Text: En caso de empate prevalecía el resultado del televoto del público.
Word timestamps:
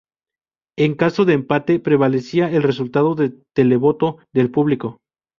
En 0.79 0.95
caso 0.95 1.25
de 1.25 1.33
empate 1.33 1.79
prevalecía 1.79 2.49
el 2.49 2.63
resultado 2.63 3.13
del 3.13 3.43
televoto 3.53 4.17
del 4.33 4.49
público. 4.49 4.99